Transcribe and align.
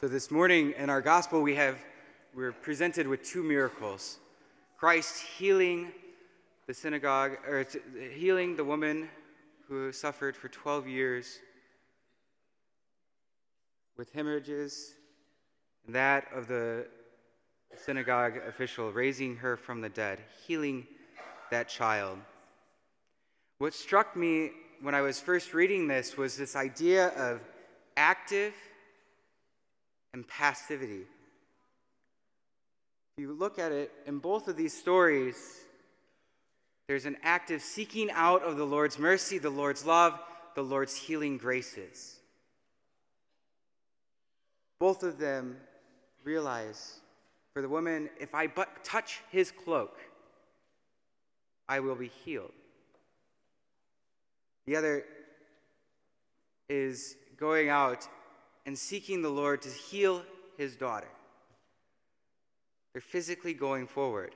So 0.00 0.08
this 0.08 0.30
morning 0.30 0.72
in 0.78 0.88
our 0.88 1.02
gospel, 1.02 1.42
we 1.42 1.56
have 1.56 1.76
we're 2.34 2.52
presented 2.52 3.06
with 3.06 3.22
two 3.22 3.42
miracles: 3.42 4.16
Christ 4.78 5.22
healing 5.36 5.92
the 6.66 6.72
synagogue, 6.72 7.32
or 7.46 7.66
healing 8.14 8.56
the 8.56 8.64
woman 8.64 9.10
who 9.68 9.92
suffered 9.92 10.34
for 10.34 10.48
12 10.48 10.88
years 10.88 11.38
with 13.98 14.10
hemorrhages, 14.14 14.94
and 15.84 15.94
that 15.94 16.28
of 16.34 16.48
the 16.48 16.86
synagogue 17.76 18.38
official 18.48 18.90
raising 18.92 19.36
her 19.36 19.54
from 19.54 19.82
the 19.82 19.90
dead, 19.90 20.18
healing 20.46 20.86
that 21.50 21.68
child. 21.68 22.18
What 23.58 23.74
struck 23.74 24.16
me 24.16 24.52
when 24.80 24.94
I 24.94 25.02
was 25.02 25.20
first 25.20 25.52
reading 25.52 25.88
this 25.88 26.16
was 26.16 26.38
this 26.38 26.56
idea 26.56 27.08
of 27.08 27.42
active 27.98 28.54
and 30.12 30.26
passivity. 30.26 31.02
If 33.16 33.22
you 33.22 33.32
look 33.32 33.58
at 33.58 33.72
it 33.72 33.92
in 34.06 34.18
both 34.18 34.48
of 34.48 34.56
these 34.56 34.76
stories, 34.76 35.36
there's 36.88 37.06
an 37.06 37.16
active 37.22 37.62
seeking 37.62 38.10
out 38.10 38.42
of 38.42 38.56
the 38.56 38.64
Lord's 38.64 38.98
mercy, 38.98 39.38
the 39.38 39.50
Lord's 39.50 39.84
love, 39.84 40.18
the 40.54 40.62
Lord's 40.62 40.96
healing 40.96 41.38
graces. 41.38 42.16
Both 44.80 45.02
of 45.02 45.18
them 45.18 45.56
realize 46.24 47.00
for 47.52 47.62
the 47.62 47.68
woman, 47.68 48.08
if 48.18 48.34
I 48.34 48.46
but 48.46 48.82
touch 48.82 49.20
his 49.30 49.50
cloak, 49.50 49.98
I 51.68 51.80
will 51.80 51.94
be 51.94 52.10
healed. 52.24 52.52
The 54.66 54.76
other 54.76 55.04
is 56.68 57.16
going 57.36 57.68
out 57.68 58.08
and 58.66 58.78
seeking 58.78 59.22
the 59.22 59.28
Lord 59.28 59.62
to 59.62 59.68
heal 59.68 60.22
his 60.56 60.76
daughter. 60.76 61.08
They're 62.92 63.00
physically 63.00 63.54
going 63.54 63.86
forward. 63.86 64.34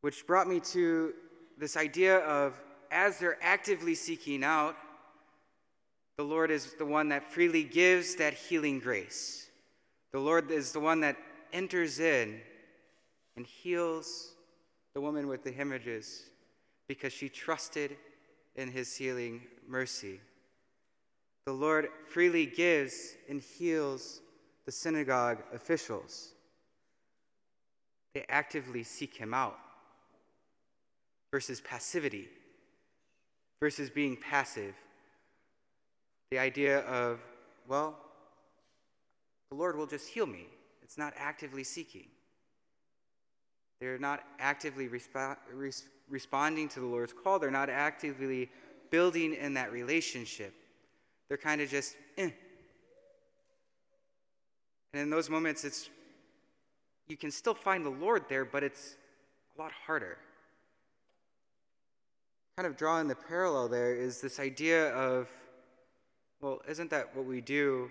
Which 0.00 0.26
brought 0.26 0.48
me 0.48 0.60
to 0.60 1.14
this 1.58 1.76
idea 1.76 2.18
of 2.18 2.60
as 2.90 3.18
they're 3.18 3.38
actively 3.42 3.94
seeking 3.94 4.42
out, 4.42 4.76
the 6.16 6.24
Lord 6.24 6.50
is 6.50 6.74
the 6.74 6.84
one 6.84 7.08
that 7.10 7.32
freely 7.32 7.64
gives 7.64 8.16
that 8.16 8.34
healing 8.34 8.78
grace. 8.78 9.48
The 10.12 10.18
Lord 10.18 10.50
is 10.50 10.72
the 10.72 10.80
one 10.80 11.00
that 11.00 11.16
enters 11.52 12.00
in 12.00 12.40
and 13.36 13.46
heals 13.46 14.34
the 14.94 15.00
woman 15.00 15.28
with 15.28 15.44
the 15.44 15.52
hemorrhages 15.52 16.24
because 16.88 17.12
she 17.12 17.28
trusted 17.28 17.96
in 18.56 18.70
his 18.70 18.96
healing 18.96 19.42
mercy. 19.68 20.20
The 21.46 21.52
Lord 21.52 21.88
freely 22.08 22.46
gives 22.46 23.14
and 23.28 23.40
heals 23.40 24.20
the 24.66 24.72
synagogue 24.72 25.38
officials. 25.52 26.34
They 28.14 28.24
actively 28.28 28.82
seek 28.82 29.14
him 29.14 29.32
out 29.32 29.58
versus 31.32 31.60
passivity, 31.60 32.28
versus 33.60 33.88
being 33.88 34.16
passive. 34.16 34.74
The 36.30 36.38
idea 36.38 36.80
of, 36.80 37.20
well, 37.68 37.96
the 39.50 39.56
Lord 39.56 39.76
will 39.76 39.86
just 39.86 40.08
heal 40.08 40.26
me. 40.26 40.46
It's 40.82 40.98
not 40.98 41.14
actively 41.16 41.64
seeking. 41.64 42.06
They're 43.80 43.98
not 43.98 44.24
actively 44.38 44.88
resp- 44.88 45.36
res- 45.52 45.86
responding 46.08 46.68
to 46.70 46.80
the 46.80 46.86
Lord's 46.86 47.12
call. 47.12 47.38
They're 47.38 47.50
not 47.50 47.70
actively 47.70 48.50
building 48.90 49.34
in 49.34 49.54
that 49.54 49.72
relationship. 49.72 50.52
They're 51.30 51.38
kind 51.38 51.60
of 51.60 51.70
just, 51.70 51.96
eh. 52.18 52.30
And 54.92 55.02
in 55.02 55.08
those 55.08 55.30
moments, 55.30 55.64
it's 55.64 55.88
you 57.06 57.16
can 57.16 57.30
still 57.30 57.54
find 57.54 57.86
the 57.86 57.90
Lord 57.90 58.24
there, 58.28 58.44
but 58.44 58.64
it's 58.64 58.96
a 59.56 59.62
lot 59.62 59.70
harder. 59.86 60.18
Kind 62.56 62.66
of 62.66 62.76
drawing 62.76 63.06
the 63.06 63.14
parallel 63.14 63.68
there 63.68 63.94
is 63.94 64.20
this 64.20 64.40
idea 64.40 64.92
of, 64.92 65.28
well, 66.40 66.60
isn't 66.68 66.90
that 66.90 67.14
what 67.16 67.26
we 67.26 67.40
do 67.40 67.88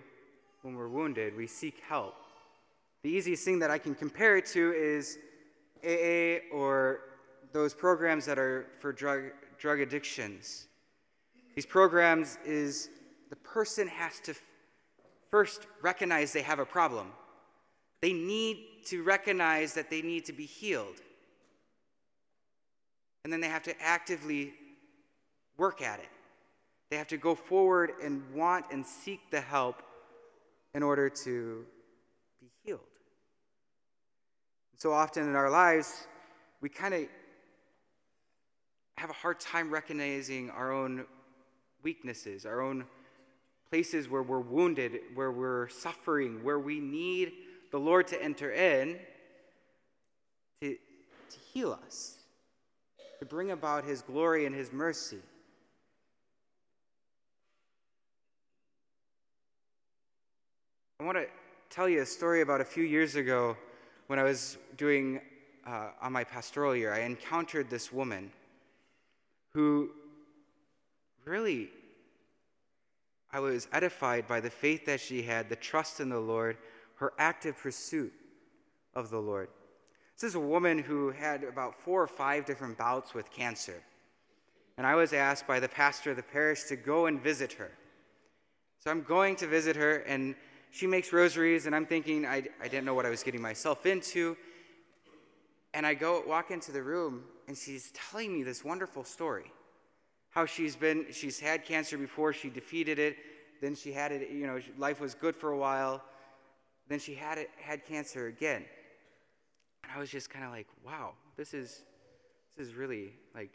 when 0.62 0.76
we're 0.76 0.90
wounded, 0.90 1.36
we 1.36 1.48
seek 1.48 1.82
help. 1.88 2.16
The 3.04 3.10
easiest 3.10 3.46
thing 3.46 3.60
that 3.60 3.72
I 3.72 3.78
can 3.78 3.96
compare 3.96 4.36
it 4.36 4.46
to 4.48 4.74
is 4.74 5.18
AA 5.86 6.46
or 6.54 7.00
those 7.54 7.74
programs 7.74 8.26
that 8.26 8.38
are 8.38 8.68
for 8.82 8.92
drug, 8.92 9.32
drug 9.58 9.80
addictions. 9.80 10.68
These 11.56 11.66
programs 11.66 12.38
is 12.46 12.90
person 13.54 13.88
has 13.88 14.20
to 14.22 14.34
first 15.30 15.68
recognize 15.82 16.34
they 16.34 16.42
have 16.42 16.60
a 16.60 16.66
problem. 16.66 17.12
They 18.02 18.14
need 18.14 18.86
to 18.88 19.04
recognize 19.04 19.74
that 19.74 19.90
they 19.90 20.02
need 20.02 20.26
to 20.26 20.34
be 20.34 20.46
healed. 20.46 20.96
And 23.24 23.34
then 23.34 23.42
they 23.42 23.48
have 23.48 23.64
to 23.64 23.76
actively 23.82 24.54
work 25.58 25.82
at 25.82 26.00
it. 26.00 26.10
They 26.90 26.98
have 26.98 27.08
to 27.10 27.18
go 27.18 27.36
forward 27.36 27.92
and 28.02 28.24
want 28.34 28.66
and 28.72 28.86
seek 28.86 29.20
the 29.30 29.42
help 29.42 29.84
in 30.74 30.82
order 30.82 31.10
to 31.10 31.66
be 32.40 32.48
healed. 32.64 32.80
So 34.78 34.94
often 34.94 35.28
in 35.28 35.36
our 35.36 35.50
lives, 35.50 36.08
we 36.62 36.70
kind 36.70 36.94
of 36.94 37.04
have 38.98 39.10
a 39.10 39.14
hard 39.14 39.40
time 39.40 39.70
recognizing 39.70 40.50
our 40.50 40.72
own 40.72 41.06
weaknesses, 41.84 42.46
our 42.46 42.62
own 42.62 42.86
places 43.72 44.10
where 44.10 44.24
we're 44.24 44.40
wounded, 44.40 45.00
where 45.14 45.32
we're 45.32 45.70
suffering, 45.70 46.44
where 46.44 46.60
we 46.60 46.80
need 46.80 47.34
the 47.72 47.80
Lord 47.80 48.08
to 48.08 48.22
enter 48.22 48.52
in 48.52 48.98
to, 50.62 50.72
to 50.72 51.40
heal 51.54 51.78
us, 51.86 52.18
to 53.20 53.26
bring 53.26 53.52
about 53.52 53.84
His 53.84 54.02
glory 54.02 54.46
and 54.46 54.56
His 54.56 54.74
mercy. 54.74 55.20
I 61.00 61.06
want 61.06 61.18
to 61.18 61.28
tell 61.70 61.88
you 61.88 62.02
a 62.02 62.06
story 62.06 62.42
about 62.42 62.60
a 62.60 62.66
few 62.66 62.84
years 62.84 63.16
ago 63.16 63.56
when 64.08 64.20
I 64.20 64.24
was 64.24 64.58
doing 64.76 65.22
uh, 65.66 65.90
on 66.02 66.12
my 66.12 66.24
pastoral 66.24 66.76
year. 66.76 66.94
I 66.94 67.02
encountered 67.02 67.70
this 67.70 67.94
woman 67.94 68.32
who 69.54 69.92
really, 71.24 71.70
I 73.32 73.40
was 73.40 73.68
edified 73.72 74.28
by 74.28 74.40
the 74.40 74.50
faith 74.50 74.86
that 74.86 75.00
she 75.00 75.22
had, 75.22 75.50
the 75.50 75.56
trust 75.56 76.00
in 76.00 76.10
the 76.10 76.20
Lord, 76.20 76.58
her 76.96 77.14
active 77.18 77.58
pursuit 77.58 78.12
of 78.96 79.10
the 79.10 79.20
Lord. 79.20 79.50
This 80.16 80.30
is 80.30 80.36
a 80.36 80.40
woman 80.40 80.80
who 80.80 81.12
had 81.12 81.44
about 81.44 81.80
four 81.80 82.02
or 82.02 82.08
five 82.08 82.46
different 82.46 82.78
bouts 82.78 83.14
with 83.14 83.32
cancer. 83.32 83.82
And 84.78 84.86
I 84.86 84.96
was 84.96 85.14
asked 85.14 85.48
by 85.48 85.60
the 85.60 85.70
pastor 85.70 86.12
of 86.12 86.18
the 86.18 86.24
parish 86.24 86.64
to 86.64 86.76
go 86.76 87.06
and 87.06 87.22
visit 87.22 87.54
her. 87.54 87.72
So 88.80 88.90
I'm 88.90 89.04
going 89.04 89.36
to 89.38 89.48
visit 89.48 89.76
her, 89.76 89.98
and 89.98 90.36
she 90.72 90.88
makes 90.88 91.14
rosaries, 91.14 91.66
and 91.66 91.76
I'm 91.76 91.86
thinking 91.86 92.26
I, 92.26 92.44
I 92.62 92.68
didn't 92.68 92.86
know 92.86 92.94
what 92.94 93.06
I 93.06 93.10
was 93.10 93.24
getting 93.24 93.42
myself 93.42 93.86
into. 93.86 94.36
And 95.74 95.86
I 95.86 95.94
go 95.94 96.24
walk 96.26 96.50
into 96.50 96.72
the 96.72 96.82
room, 96.82 97.24
and 97.48 97.58
she's 97.58 97.92
telling 97.92 98.34
me 98.34 98.44
this 98.44 98.64
wonderful 98.64 99.04
story. 99.04 99.52
How 100.40 100.46
she's 100.46 100.78
been, 100.78 101.08
she's 101.12 101.38
had 101.38 101.66
cancer 101.66 101.98
before, 101.98 102.32
she 102.32 102.50
defeated 102.50 102.98
it, 102.98 103.18
then 103.60 103.76
she 103.76 103.92
had 103.92 104.14
it, 104.14 104.30
you 104.32 104.48
know, 104.48 104.62
life 104.78 105.02
was 105.02 105.14
good 105.14 105.36
for 105.36 105.52
a 105.52 105.58
while, 105.58 106.02
then 106.88 106.98
she 106.98 107.14
had 107.14 107.38
it, 107.38 107.50
had 107.58 107.86
cancer 107.86 108.28
again. 108.28 108.64
And 109.84 109.92
I 109.94 110.00
was 110.00 110.10
just 110.10 110.30
kind 110.30 110.46
of 110.46 110.52
like, 110.52 110.68
wow, 110.82 111.12
this 111.36 111.54
is, 111.54 111.82
this 112.56 112.70
is 112.70 112.74
really 112.74 113.12
like, 113.36 113.52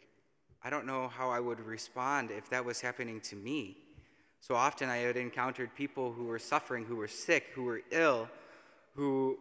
I 0.63 0.69
don't 0.69 0.85
know 0.85 1.07
how 1.07 1.31
I 1.31 1.39
would 1.39 1.59
respond 1.59 2.29
if 2.29 2.51
that 2.51 2.63
was 2.63 2.79
happening 2.81 3.19
to 3.21 3.35
me. 3.35 3.77
So 4.39 4.53
often 4.53 4.87
I 4.87 4.97
had 4.97 5.17
encountered 5.17 5.73
people 5.73 6.11
who 6.11 6.25
were 6.25 6.37
suffering, 6.37 6.85
who 6.85 6.97
were 6.97 7.07
sick, 7.07 7.45
who 7.55 7.63
were 7.63 7.81
ill, 7.89 8.29
who 8.93 9.39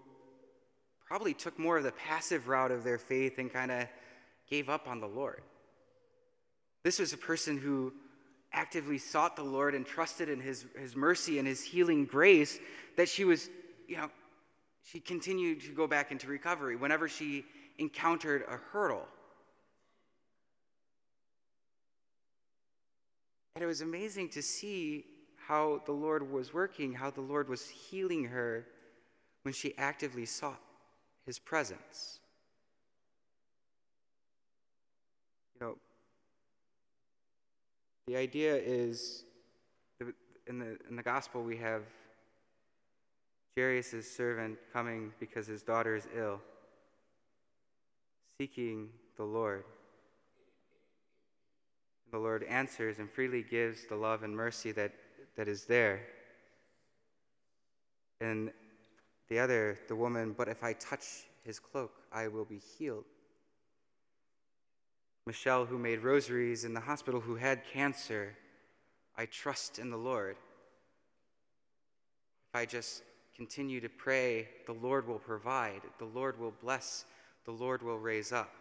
probably 1.06 1.34
took 1.34 1.58
more 1.58 1.76
of 1.76 1.84
the 1.84 1.92
passive 1.92 2.48
route 2.48 2.70
of 2.70 2.84
their 2.84 2.96
faith 2.96 3.38
and 3.38 3.52
kind 3.52 3.70
of 3.70 3.86
gave 4.48 4.70
up 4.70 4.88
on 4.88 4.98
the 4.98 5.06
Lord. 5.06 5.42
This 6.84 6.98
was 6.98 7.12
a 7.14 7.18
person 7.18 7.56
who 7.56 7.92
actively 8.52 8.98
sought 8.98 9.34
the 9.34 9.42
Lord 9.42 9.74
and 9.74 9.84
trusted 9.84 10.28
in 10.28 10.38
his, 10.40 10.66
his 10.78 10.94
mercy 10.94 11.38
and 11.38 11.48
his 11.48 11.64
healing 11.64 12.04
grace 12.04 12.60
that 12.96 13.08
she 13.08 13.24
was, 13.24 13.48
you 13.88 13.96
know, 13.96 14.10
she 14.82 15.00
continued 15.00 15.62
to 15.62 15.72
go 15.72 15.86
back 15.86 16.12
into 16.12 16.28
recovery 16.28 16.76
whenever 16.76 17.08
she 17.08 17.44
encountered 17.78 18.44
a 18.48 18.58
hurdle. 18.70 19.08
And 23.56 23.64
it 23.64 23.66
was 23.66 23.80
amazing 23.80 24.28
to 24.30 24.42
see 24.42 25.06
how 25.46 25.80
the 25.86 25.92
Lord 25.92 26.30
was 26.30 26.52
working, 26.52 26.92
how 26.92 27.10
the 27.10 27.20
Lord 27.20 27.48
was 27.48 27.68
healing 27.68 28.24
her 28.24 28.66
when 29.42 29.54
she 29.54 29.76
actively 29.78 30.26
sought 30.26 30.60
his 31.24 31.38
presence. 31.38 32.18
You 35.54 35.66
know, 35.66 35.78
the 38.06 38.16
idea 38.16 38.54
is 38.56 39.24
in 40.46 40.58
the, 40.58 40.76
in 40.88 40.96
the 40.96 41.02
gospel, 41.02 41.42
we 41.42 41.56
have 41.56 41.82
Jairus' 43.56 44.10
servant 44.14 44.58
coming 44.72 45.12
because 45.20 45.46
his 45.46 45.62
daughter 45.62 45.96
is 45.96 46.06
ill, 46.16 46.40
seeking 48.40 48.88
the 49.16 49.24
Lord. 49.24 49.64
The 52.10 52.18
Lord 52.18 52.44
answers 52.44 52.98
and 52.98 53.10
freely 53.10 53.42
gives 53.42 53.86
the 53.86 53.96
love 53.96 54.22
and 54.22 54.36
mercy 54.36 54.72
that, 54.72 54.92
that 55.36 55.48
is 55.48 55.64
there. 55.64 56.02
And 58.20 58.52
the 59.28 59.38
other, 59.38 59.78
the 59.88 59.96
woman, 59.96 60.34
but 60.36 60.48
if 60.48 60.62
I 60.62 60.74
touch 60.74 61.04
his 61.44 61.58
cloak, 61.58 61.92
I 62.12 62.28
will 62.28 62.44
be 62.44 62.58
healed. 62.58 63.04
Michelle, 65.26 65.64
who 65.64 65.78
made 65.78 66.00
rosaries 66.00 66.64
in 66.64 66.74
the 66.74 66.80
hospital, 66.80 67.20
who 67.20 67.36
had 67.36 67.62
cancer, 67.72 68.36
I 69.16 69.24
trust 69.26 69.78
in 69.78 69.90
the 69.90 69.96
Lord. 69.96 70.36
If 72.52 72.60
I 72.60 72.66
just 72.66 73.02
continue 73.34 73.80
to 73.80 73.88
pray, 73.88 74.48
the 74.66 74.74
Lord 74.74 75.08
will 75.08 75.18
provide, 75.18 75.80
the 75.98 76.04
Lord 76.04 76.38
will 76.38 76.54
bless, 76.60 77.06
the 77.46 77.52
Lord 77.52 77.82
will 77.82 77.98
raise 77.98 78.32
up. 78.32 78.52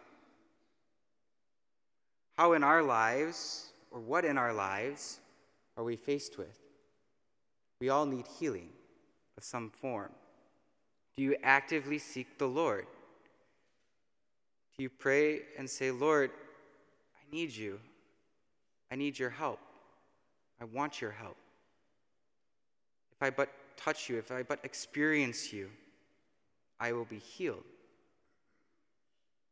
How 2.36 2.54
in 2.54 2.64
our 2.64 2.82
lives, 2.82 3.70
or 3.90 4.00
what 4.00 4.24
in 4.24 4.38
our 4.38 4.52
lives, 4.52 5.20
are 5.76 5.84
we 5.84 5.96
faced 5.96 6.38
with? 6.38 6.58
We 7.80 7.90
all 7.90 8.06
need 8.06 8.26
healing 8.38 8.70
of 9.36 9.44
some 9.44 9.70
form. 9.70 10.12
Do 11.16 11.22
you 11.22 11.36
actively 11.42 11.98
seek 11.98 12.38
the 12.38 12.46
Lord? 12.46 12.86
Do 14.76 14.82
you 14.82 14.88
pray 14.88 15.42
and 15.56 15.70
say, 15.70 15.92
Lord, 15.92 16.30
need 17.34 17.54
you. 17.54 17.80
I 18.90 18.94
need 18.94 19.18
your 19.18 19.30
help. 19.30 19.58
I 20.60 20.64
want 20.64 21.00
your 21.00 21.10
help. 21.10 21.36
If 23.12 23.22
I 23.22 23.30
but 23.30 23.48
touch 23.76 24.08
you, 24.08 24.18
if 24.18 24.30
I 24.30 24.44
but 24.44 24.60
experience 24.62 25.52
you, 25.52 25.68
I 26.78 26.92
will 26.92 27.04
be 27.04 27.18
healed. 27.18 27.64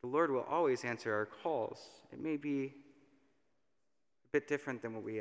The 0.02 0.08
Lord 0.08 0.30
will 0.30 0.46
always 0.48 0.84
answer 0.84 1.12
our 1.12 1.26
calls. 1.26 1.80
It 2.12 2.20
may 2.20 2.36
be 2.36 2.72
a 4.26 4.28
bit 4.32 4.48
different 4.48 4.80
than 4.82 4.94
what 4.94 5.02
we, 5.02 5.20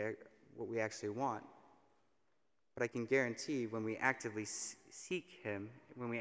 what 0.55 0.67
we 0.67 0.79
actually 0.79 1.09
want. 1.09 1.43
But 2.75 2.83
I 2.83 2.87
can 2.87 3.05
guarantee 3.05 3.67
when 3.67 3.83
we 3.83 3.97
actively 3.97 4.45
seek 4.45 5.27
Him, 5.43 5.69
when 5.95 6.09
we 6.09 6.19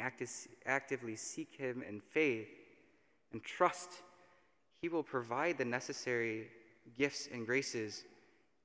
actively 0.67 1.17
seek 1.17 1.55
Him 1.57 1.83
in 1.87 2.01
faith 2.01 2.49
and 3.33 3.43
trust, 3.43 4.03
He 4.81 4.89
will 4.89 5.03
provide 5.03 5.59
the 5.59 5.65
necessary 5.65 6.49
gifts 6.97 7.29
and 7.33 7.47
graces 7.47 8.05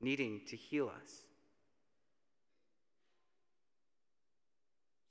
needing 0.02 0.42
to 0.48 0.56
heal 0.56 0.88
us. 0.88 1.24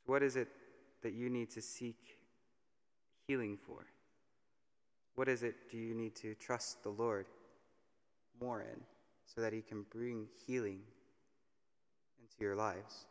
So, 0.06 0.12
What 0.12 0.22
is 0.22 0.36
it 0.36 0.48
that 1.02 1.12
you 1.12 1.28
need 1.30 1.50
to 1.50 1.62
seek 1.62 2.18
healing 3.26 3.56
for? 3.56 3.86
What 5.14 5.28
is 5.28 5.42
it 5.42 5.70
do 5.70 5.76
you 5.76 5.94
need 5.94 6.14
to 6.16 6.34
trust 6.34 6.82
the 6.82 6.90
Lord 6.90 7.26
more 8.40 8.62
in 8.62 8.80
so 9.26 9.40
that 9.40 9.52
He 9.52 9.62
can 9.62 9.84
bring 9.90 10.26
healing 10.46 10.80
into 12.20 12.36
your 12.40 12.56
lives? 12.56 13.06